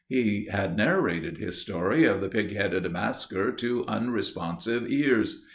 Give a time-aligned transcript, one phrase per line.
[0.09, 5.43] He had narrated his story of the pig headed masquer to unresponsive ears.